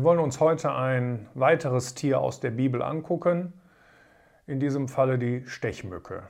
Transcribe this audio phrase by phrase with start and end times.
[0.00, 3.52] Wir wollen uns heute ein weiteres Tier aus der Bibel angucken,
[4.46, 6.22] in diesem Falle die Stechmücke.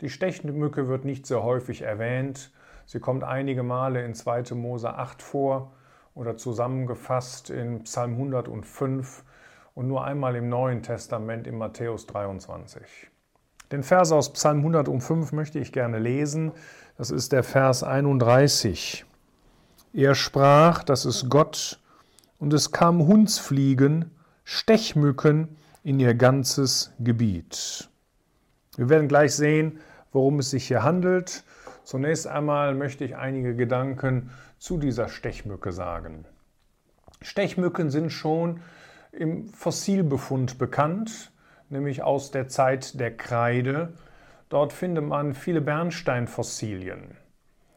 [0.00, 2.52] Die Stechmücke wird nicht sehr häufig erwähnt.
[2.84, 4.54] Sie kommt einige Male in 2.
[4.54, 5.72] Mose 8 vor
[6.14, 9.24] oder zusammengefasst in Psalm 105
[9.74, 13.10] und nur einmal im Neuen Testament in Matthäus 23.
[13.72, 16.52] Den Vers aus Psalm 105 möchte ich gerne lesen.
[16.96, 19.04] Das ist der Vers 31.
[19.92, 21.80] Er sprach, das ist Gott,
[22.38, 24.10] und es kamen Hundsfliegen,
[24.44, 27.88] Stechmücken in ihr ganzes Gebiet.
[28.76, 29.80] Wir werden gleich sehen,
[30.12, 31.44] worum es sich hier handelt.
[31.84, 36.24] Zunächst einmal möchte ich einige Gedanken zu dieser Stechmücke sagen.
[37.22, 38.60] Stechmücken sind schon
[39.12, 41.32] im Fossilbefund bekannt,
[41.70, 43.94] nämlich aus der Zeit der Kreide.
[44.48, 47.16] Dort findet man viele Bernsteinfossilien.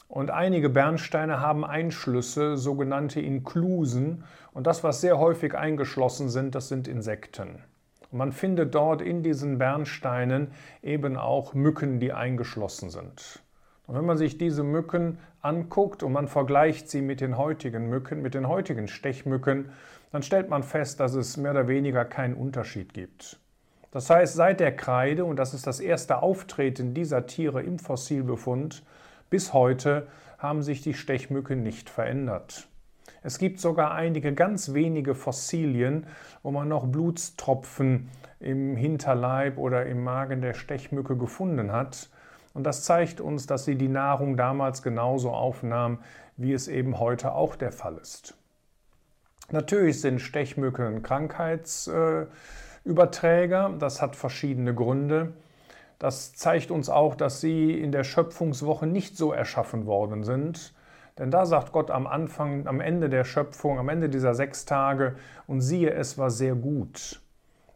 [0.09, 4.23] Und einige Bernsteine haben Einschlüsse, sogenannte Inklusen.
[4.51, 7.63] Und das, was sehr häufig eingeschlossen sind, das sind Insekten.
[8.11, 10.47] Und man findet dort in diesen Bernsteinen
[10.81, 13.43] eben auch Mücken, die eingeschlossen sind.
[13.85, 18.23] Und wenn man sich diese Mücken anguckt und man vergleicht sie mit den heutigen Mücken,
[18.23, 19.69] mit den heutigen Stechmücken,
[20.11, 23.39] dann stellt man fest, dass es mehr oder weniger keinen Unterschied gibt.
[23.91, 28.83] Das heißt, seit der Kreide, und das ist das erste Auftreten dieser Tiere im Fossilbefund,
[29.29, 32.67] bis heute haben sich die Stechmücken nicht verändert.
[33.21, 36.07] Es gibt sogar einige ganz wenige Fossilien,
[36.41, 42.09] wo man noch Blutstropfen im Hinterleib oder im Magen der Stechmücke gefunden hat.
[42.53, 45.99] Und das zeigt uns, dass sie die Nahrung damals genauso aufnahm,
[46.37, 48.35] wie es eben heute auch der Fall ist.
[49.51, 53.73] Natürlich sind Stechmücken Krankheitsüberträger.
[53.79, 55.33] Das hat verschiedene Gründe.
[55.99, 60.73] Das zeigt uns auch, dass sie in der Schöpfungswoche nicht so erschaffen worden sind.
[61.17, 65.17] Denn da sagt Gott am Anfang, am Ende der Schöpfung, am Ende dieser sechs Tage,
[65.45, 67.21] und siehe, es war sehr gut.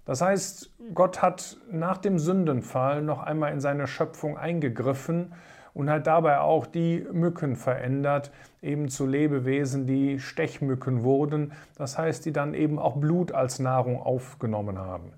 [0.05, 5.33] Das heißt, Gott hat nach dem Sündenfall noch einmal in seine Schöpfung eingegriffen
[5.73, 8.31] und hat dabei auch die Mücken verändert,
[8.61, 14.01] eben zu Lebewesen, die Stechmücken wurden, das heißt, die dann eben auch Blut als Nahrung
[14.01, 15.11] aufgenommen haben.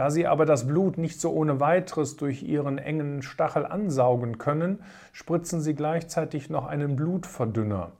[0.00, 4.78] Da sie aber das Blut nicht so ohne weiteres durch ihren engen Stachel ansaugen können,
[5.12, 7.92] spritzen sie gleichzeitig noch einen Blutverdünner.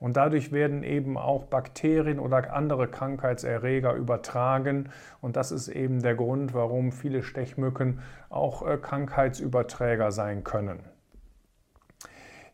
[0.00, 4.88] Und dadurch werden eben auch Bakterien oder andere Krankheitserreger übertragen.
[5.20, 10.80] Und das ist eben der Grund, warum viele Stechmücken auch äh, Krankheitsüberträger sein können.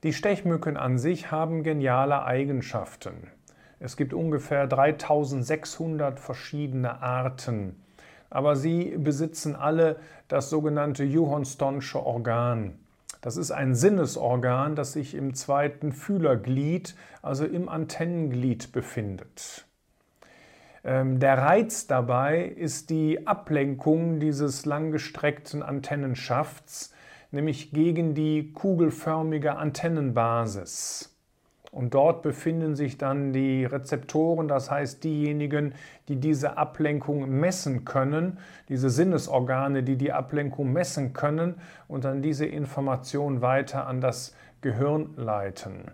[0.02, 3.28] Die Stechmücken an sich haben geniale Eigenschaften.
[3.80, 7.81] Es gibt ungefähr 3600 verschiedene Arten
[8.32, 9.96] aber sie besitzen alle
[10.28, 12.78] das sogenannte Johanstonsche Organ.
[13.20, 19.66] Das ist ein Sinnesorgan, das sich im zweiten Fühlerglied, also im Antennenglied befindet.
[20.82, 26.92] Ähm, der Reiz dabei ist die Ablenkung dieses langgestreckten Antennenschafts,
[27.32, 31.11] nämlich gegen die kugelförmige Antennenbasis.
[31.72, 35.74] Und dort befinden sich dann die Rezeptoren, das heißt diejenigen,
[36.06, 38.38] die diese Ablenkung messen können,
[38.68, 41.54] diese Sinnesorgane, die die Ablenkung messen können
[41.88, 45.90] und dann diese Information weiter an das Gehirn leiten.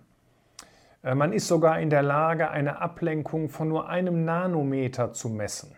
[1.04, 5.76] Äh, man ist sogar in der Lage, eine Ablenkung von nur einem Nanometer zu messen.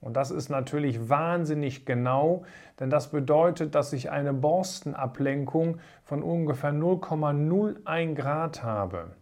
[0.00, 2.42] Und das ist natürlich wahnsinnig genau,
[2.80, 9.19] denn das bedeutet, dass ich eine Borstenablenkung von ungefähr 0,01 Grad habe.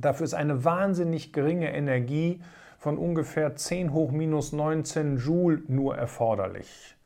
[0.00, 2.40] Dafür ist eine wahnsinnig geringe Energie
[2.78, 6.96] von ungefähr 10 hoch minus 19 Joule nur erforderlich.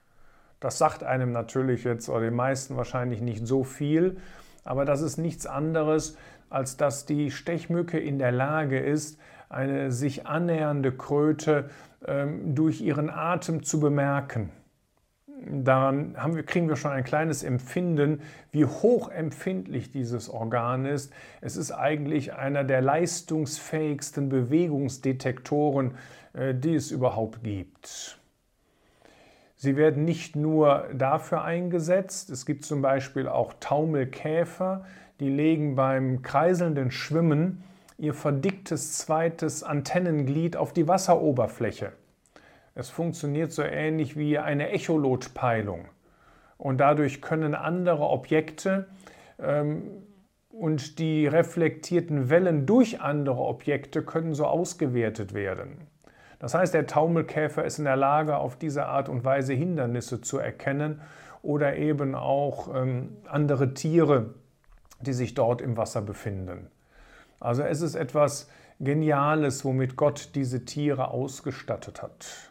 [0.61, 4.17] Das sagt einem natürlich jetzt oder den meisten wahrscheinlich nicht so viel,
[4.65, 6.17] aber das ist nichts anderes,
[6.49, 9.19] als dass die Stechmücke in der Lage ist,
[9.49, 11.71] eine sich annähernde Kröte
[12.07, 14.51] ähm, durch ihren Atem zu bemerken
[15.45, 21.13] daran wir, kriegen wir schon ein kleines Empfinden, wie hochempfindlich dieses Organ ist.
[21.41, 25.93] Es ist eigentlich einer der leistungsfähigsten Bewegungsdetektoren,
[26.33, 28.19] äh, die es überhaupt gibt.
[29.59, 34.85] Sie werden nicht nur dafür eingesetzt, es gibt zum Beispiel auch Taumelkäfer,
[35.19, 37.65] die legen beim kreiselnden Schwimmen
[37.99, 41.93] ihr verdicktes zweites Antennenglied auf die Wasseroberfläche.
[42.76, 45.88] Es funktioniert so ähnlich wie eine Echolotpeilung.
[46.58, 48.87] Und dadurch können andere Objekte
[49.38, 50.02] ähm,
[50.50, 55.87] und die reflektierten Wellen durch andere Objekte können so ausgewertet werden.
[56.38, 60.38] Das heißt, der Taumelkäfer ist in der Lage, auf diese Art und Weise Hindernisse zu
[60.38, 61.00] erkennen
[61.40, 64.34] oder eben auch ähm, andere Tiere,
[65.00, 66.70] die sich dort im Wasser befinden.
[67.40, 68.50] Also es ist etwas
[68.81, 72.50] Geniales, womit Gott diese Tiere ausgestattet hat.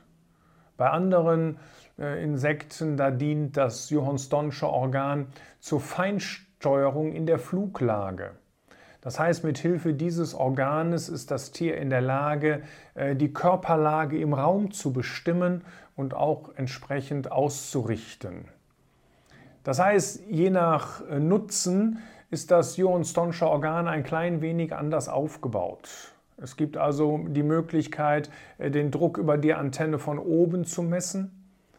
[0.78, 1.58] Bei anderen
[1.98, 5.28] äh, Insekten, da dient das Johann-Stonsche Organ
[5.60, 8.32] zur Feinsteuerung in der Fluglage.
[9.02, 12.64] Das heißt, mit Hilfe dieses Organes ist das Tier in der Lage,
[12.96, 15.64] äh, die Körperlage im Raum zu bestimmen
[15.96, 18.46] und auch entsprechend auszurichten.
[19.64, 22.00] Das heißt, je nach äh, Nutzen
[22.32, 26.15] ist das Johann-Stonsche Organ ein klein wenig anders aufgebaut.
[26.38, 31.32] Es gibt also die Möglichkeit, äh, den Druck über die Antenne von oben zu messen.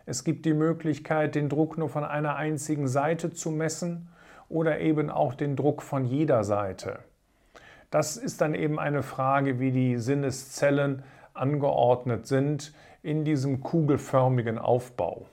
[0.07, 4.09] Es gibt die Möglichkeit, den Druck nur von einer einzigen Seite zu messen
[4.49, 7.01] oder eben auch den Druck von jeder Seite.
[7.91, 11.03] Das ist dann eben eine Frage, wie die Sinneszellen
[11.35, 15.27] angeordnet sind in diesem kugelförmigen Aufbau.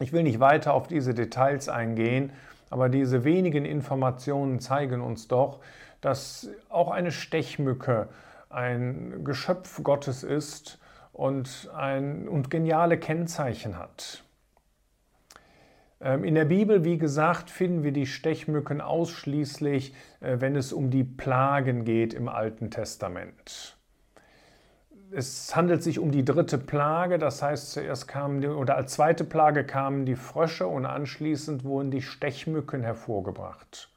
[0.00, 2.32] Ich will nicht weiter auf diese Details eingehen,
[2.70, 5.60] aber diese wenigen Informationen zeigen uns doch,
[6.02, 8.08] dass auch eine Stechmücke
[8.50, 10.78] ein Geschöpf Gottes ist
[11.12, 14.22] und, ein, und geniale Kennzeichen hat.
[16.02, 20.90] Ähm, in der Bibel, wie gesagt, finden wir die Stechmücken ausschließlich, äh, wenn es um
[20.90, 23.76] die Plagen geht im Alten Testament.
[25.14, 29.24] Es handelt sich um die dritte Plage, das heißt, zuerst kamen die, oder als zweite
[29.24, 33.91] Plage kamen die Frösche und anschließend wurden die Stechmücken hervorgebracht.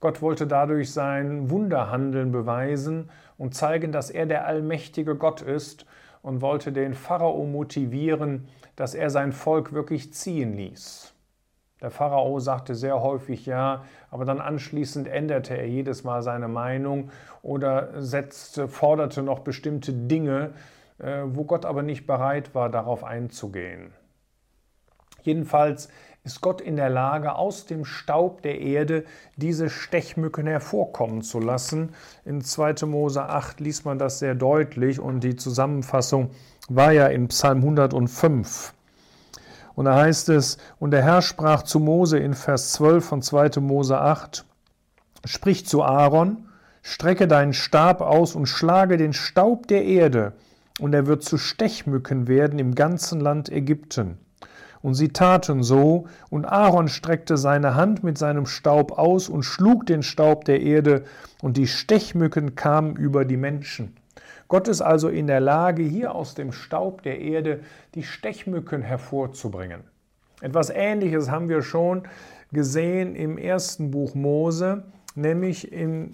[0.00, 5.86] Gott wollte dadurch sein Wunderhandeln beweisen und zeigen, dass er der allmächtige Gott ist
[6.22, 11.14] und wollte den Pharao motivieren, dass er sein Volk wirklich ziehen ließ.
[11.80, 17.10] Der Pharao sagte sehr häufig ja, aber dann anschließend änderte er jedes Mal seine Meinung
[17.42, 20.52] oder setzte, forderte noch bestimmte Dinge,
[20.98, 23.92] äh, wo Gott aber nicht bereit war, darauf einzugehen.
[25.22, 25.88] Jedenfalls
[26.26, 29.04] ist Gott in der Lage, aus dem Staub der Erde
[29.36, 31.94] diese Stechmücken hervorkommen zu lassen.
[32.24, 32.84] In 2.
[32.84, 36.30] Mose 8 liest man das sehr deutlich und die Zusammenfassung
[36.68, 38.74] war ja in Psalm 105.
[39.76, 43.60] Und da heißt es, und der Herr sprach zu Mose in Vers 12 von 2.
[43.60, 44.44] Mose 8,
[45.24, 46.48] sprich zu Aaron,
[46.82, 50.32] strecke deinen Stab aus und schlage den Staub der Erde,
[50.80, 54.18] und er wird zu Stechmücken werden im ganzen Land Ägypten.
[54.86, 59.84] Und sie taten so, und Aaron streckte seine Hand mit seinem Staub aus und schlug
[59.84, 61.02] den Staub der Erde,
[61.42, 63.96] und die Stechmücken kamen über die Menschen.
[64.46, 67.62] Gott ist also in der Lage, hier aus dem Staub der Erde
[67.96, 69.80] die Stechmücken hervorzubringen.
[70.40, 72.04] Etwas Ähnliches haben wir schon
[72.52, 74.84] gesehen im ersten Buch Mose,
[75.16, 76.12] nämlich im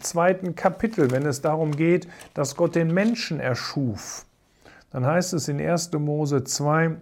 [0.00, 4.24] zweiten Kapitel, wenn es darum geht, dass Gott den Menschen erschuf.
[4.92, 5.92] Dann heißt es in 1.
[5.92, 6.96] Mose 2,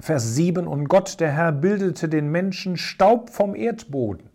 [0.00, 4.28] Vers 7, und Gott, der Herr, bildete den Menschen Staub vom Erdboden.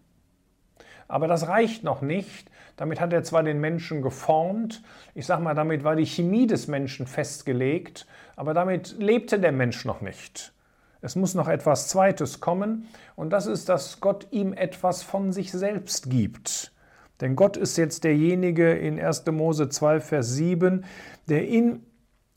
[1.07, 4.83] Aber das reicht noch nicht, damit hat er zwar den Menschen geformt,
[5.13, 9.83] ich sage mal, damit war die Chemie des Menschen festgelegt, aber damit lebte der Mensch
[9.83, 10.53] noch nicht.
[11.01, 15.51] Es muss noch etwas Zweites kommen und das ist, dass Gott ihm etwas von sich
[15.51, 16.73] selbst gibt.
[17.21, 19.25] Denn Gott ist jetzt derjenige in 1.
[19.27, 20.85] Mose 2, Vers 7,
[21.27, 21.85] der in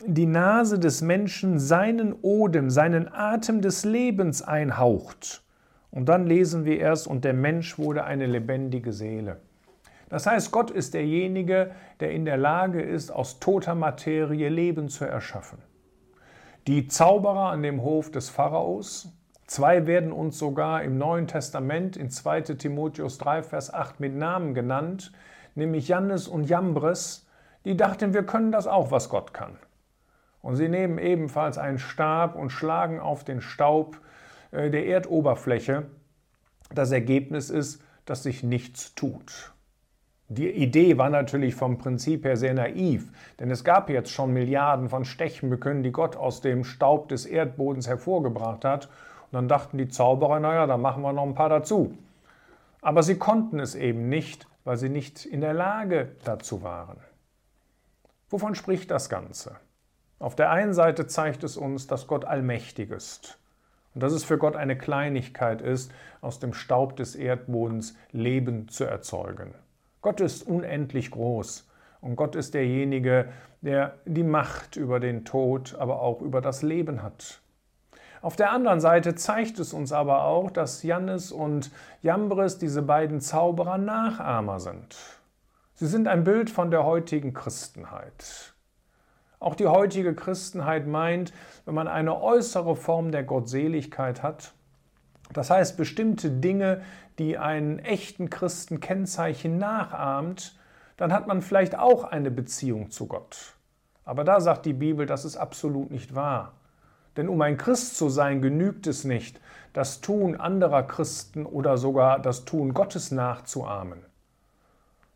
[0.06, 5.42] die Nase des Menschen seinen Odem, seinen Atem des Lebens einhaucht.
[5.90, 9.40] Und dann lesen wir erst, und der Mensch wurde eine lebendige Seele.
[10.08, 15.04] Das heißt, Gott ist derjenige, der in der Lage ist, aus toter Materie Leben zu
[15.04, 15.58] erschaffen.
[16.66, 19.08] Die Zauberer an dem Hof des Pharaos,
[19.46, 24.54] zwei werden uns sogar im Neuen Testament in 2 Timotheus 3, Vers 8 mit Namen
[24.54, 25.12] genannt,
[25.54, 27.26] nämlich Jannes und Jambres,
[27.64, 29.56] die dachten, wir können das auch, was Gott kann.
[30.42, 33.98] Und sie nehmen ebenfalls einen Stab und schlagen auf den Staub
[34.50, 35.86] äh, der Erdoberfläche.
[36.74, 39.52] Das Ergebnis ist, dass sich nichts tut.
[40.28, 44.88] Die Idee war natürlich vom Prinzip her sehr naiv, denn es gab jetzt schon Milliarden
[44.88, 48.86] von Stechmücken, die Gott aus dem Staub des Erdbodens hervorgebracht hat.
[48.86, 51.98] Und dann dachten die Zauberer, naja, da machen wir noch ein paar dazu.
[52.80, 56.96] Aber sie konnten es eben nicht, weil sie nicht in der Lage dazu waren.
[58.30, 59.56] Wovon spricht das Ganze?
[60.22, 63.38] Auf der einen Seite zeigt es uns, dass Gott allmächtig ist
[63.92, 68.84] und dass es für Gott eine Kleinigkeit ist, aus dem Staub des Erdbodens Leben zu
[68.84, 69.52] erzeugen.
[70.00, 71.68] Gott ist unendlich groß
[72.02, 73.30] und Gott ist derjenige,
[73.62, 77.40] der die Macht über den Tod, aber auch über das Leben hat.
[78.20, 83.20] Auf der anderen Seite zeigt es uns aber auch, dass Jannes und Jambres, diese beiden
[83.20, 84.96] Zauberer, Nachahmer sind.
[85.74, 88.51] Sie sind ein Bild von der heutigen Christenheit.
[89.42, 91.32] Auch die heutige Christenheit meint,
[91.64, 94.52] wenn man eine äußere Form der Gottseligkeit hat,
[95.32, 96.82] das heißt, bestimmte Dinge,
[97.18, 100.56] die einen echten Christen Kennzeichen nachahmt,
[100.96, 103.54] dann hat man vielleicht auch eine Beziehung zu Gott.
[104.04, 106.52] Aber da sagt die Bibel, das ist absolut nicht wahr.
[107.16, 109.40] Denn um ein Christ zu sein, genügt es nicht,
[109.72, 114.04] das Tun anderer Christen oder sogar das Tun Gottes nachzuahmen.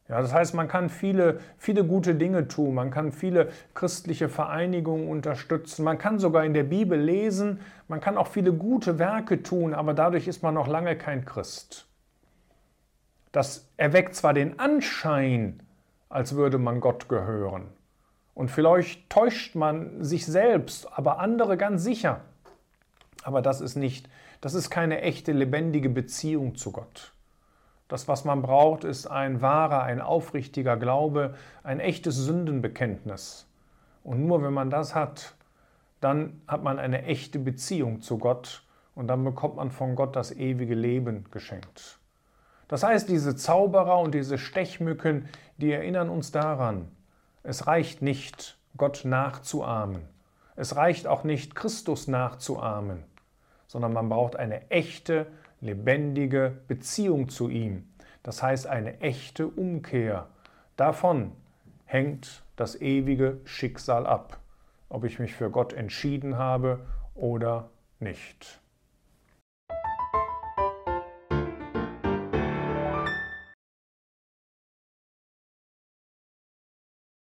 [0.09, 5.09] Ja, das heißt, man kann viele, viele gute Dinge tun, man kann viele christliche Vereinigungen
[5.09, 9.75] unterstützen, man kann sogar in der Bibel lesen, man kann auch viele gute Werke tun,
[9.75, 11.89] aber dadurch ist man noch lange kein Christ.
[13.33, 15.61] Das erweckt zwar den Anschein,
[16.09, 17.67] als würde man Gott gehören,
[18.33, 22.21] und vielleicht täuscht man sich selbst, aber andere ganz sicher.
[23.25, 24.09] Aber das ist nicht,
[24.43, 27.16] das ist keine echte lebendige Beziehung zu Gott.
[27.89, 33.47] Das, was man braucht, ist ein wahrer, ein aufrichtiger Glaube, ein echtes Sündenbekenntnis.
[34.03, 35.35] Und nur wenn man das hat,
[36.01, 38.65] dann hat man eine echte Beziehung zu Gott
[38.95, 41.99] und dann bekommt man von Gott das ewige Leben geschenkt.
[42.69, 45.29] Das heißt, diese Zauberer und diese Stechmücken,
[45.59, 46.89] die erinnern uns daran,
[47.43, 50.03] es reicht nicht, Gott nachzuahmen.
[50.57, 53.05] Es reicht auch nicht, Christus nachzuahmen,
[53.69, 55.27] sondern man braucht eine echte,
[55.61, 57.89] lebendige Beziehung zu ihm.
[58.23, 60.27] Das heißt eine echte Umkehr.
[60.77, 61.33] Davon
[61.85, 64.39] hängt das ewige Schicksal ab,
[64.89, 66.81] ob ich mich für Gott entschieden habe
[67.15, 67.71] oder
[68.01, 68.61] nicht.